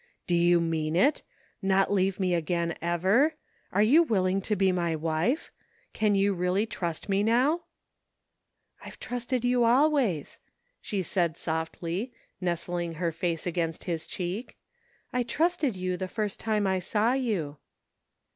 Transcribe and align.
"Do 0.25 0.33
you 0.33 0.59
mean 0.59 0.95
it? 0.95 1.21
Not 1.61 1.93
leave 1.93 2.19
me 2.19 2.33
again 2.33 2.75
ever? 2.81 3.35
Are 3.71 3.83
you 3.83 4.01
willing 4.01 4.41
to 4.41 4.55
be 4.55 4.71
my 4.71 4.95
wife? 4.95 5.51
Can 5.93 6.15
you 6.15 6.33
really 6.33 6.65
trust 6.65 7.07
me 7.07 7.21
now? 7.21 7.65
"I've 8.83 8.99
trusted 8.99 9.45
you 9.45 9.63
always," 9.63 10.39
she 10.81 11.03
said 11.03 11.37
softly, 11.37 12.11
nestling 12.41 12.95
her 12.95 13.11
face 13.11 13.45
against 13.45 13.83
his 13.83 14.07
cheek.'' 14.07 14.57
I 15.13 15.21
trusted 15.21 15.75
you 15.75 15.97
the 15.97 16.07
first 16.07 16.39
time 16.39 16.65
I 16.65 16.79
saw 16.79 17.13
you." 17.13 17.57